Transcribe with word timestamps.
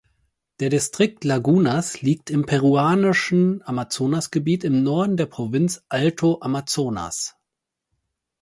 Der 0.61 0.69
Distrikt 0.71 1.23
Lagunas 1.25 2.01
liegt 2.01 2.31
im 2.31 2.47
peruanischen 2.47 3.61
Amazonasgebietes 3.61 4.67
im 4.67 4.81
Norden 4.81 5.15
der 5.15 5.27
Provinz 5.27 5.83
Alto 5.89 6.39
Amazonas. 6.41 7.35